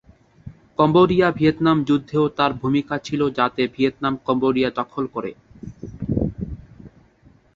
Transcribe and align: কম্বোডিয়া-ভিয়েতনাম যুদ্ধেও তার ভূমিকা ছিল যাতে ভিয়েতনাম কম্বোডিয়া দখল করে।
কম্বোডিয়া-ভিয়েতনাম 0.77 1.77
যুদ্ধেও 1.83 2.25
তার 2.29 2.51
ভূমিকা 2.53 2.95
ছিল 2.97 3.21
যাতে 3.29 3.61
ভিয়েতনাম 3.67 4.13
কম্বোডিয়া 4.25 4.69
দখল 4.69 5.05
করে। 5.07 5.31